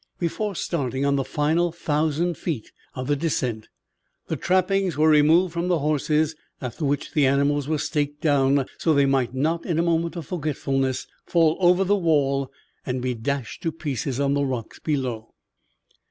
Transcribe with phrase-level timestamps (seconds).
[0.17, 3.67] Before starting on the final thousand feet of the descent
[4.29, 8.93] the trappings were removed from the horses, after which the animals were staked down so
[8.93, 12.51] that they might not in a moment of forgetfulness fall over the wall
[12.83, 15.35] and be dashed to pieces on the rocks below.